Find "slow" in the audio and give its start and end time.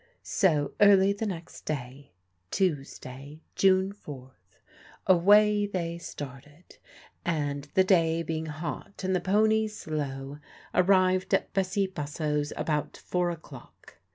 9.67-10.39